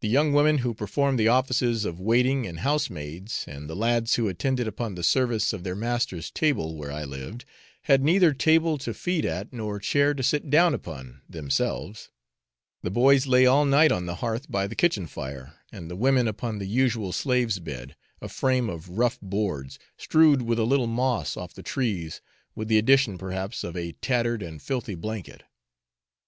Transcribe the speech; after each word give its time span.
The 0.00 0.06
young 0.08 0.32
women 0.32 0.58
who 0.58 0.74
performed 0.74 1.18
the 1.18 1.26
offices 1.26 1.84
of 1.84 1.98
waiting 1.98 2.46
and 2.46 2.60
housemaids, 2.60 3.44
and 3.48 3.68
the 3.68 3.74
lads 3.74 4.14
who 4.14 4.28
attended 4.28 4.68
upon 4.68 4.94
the 4.94 5.02
service 5.02 5.52
of 5.52 5.64
their 5.64 5.74
master's 5.74 6.30
table 6.30 6.76
where 6.76 6.92
I 6.92 7.02
lived, 7.02 7.44
had 7.82 8.00
neither 8.04 8.32
table 8.32 8.78
to 8.78 8.94
feed 8.94 9.24
at 9.26 9.52
nor 9.52 9.80
chair 9.80 10.14
to 10.14 10.22
sit 10.22 10.50
down 10.50 10.72
upon 10.72 11.22
themselves; 11.28 12.10
the 12.84 12.92
'boys' 12.92 13.26
lay 13.26 13.44
all 13.44 13.64
night 13.64 13.90
on 13.90 14.06
the 14.06 14.14
hearth 14.14 14.48
by 14.48 14.68
the 14.68 14.76
kitchen 14.76 15.08
fire, 15.08 15.54
and 15.72 15.90
the 15.90 15.96
women 15.96 16.28
upon 16.28 16.60
the 16.60 16.66
usual 16.68 17.12
slave's 17.12 17.58
bed 17.58 17.96
a 18.22 18.28
frame 18.28 18.70
of 18.70 18.90
rough 18.90 19.18
boards, 19.20 19.80
strewed 19.96 20.42
with 20.42 20.60
a 20.60 20.64
little 20.64 20.86
moss 20.86 21.36
off 21.36 21.52
the 21.54 21.64
trees, 21.64 22.20
with 22.54 22.68
the 22.68 22.78
addition 22.78 23.18
perhaps 23.18 23.64
of 23.64 23.76
a 23.76 23.90
tattered 23.94 24.44
and 24.44 24.62
filthy 24.62 24.94
blanket. 24.94 25.42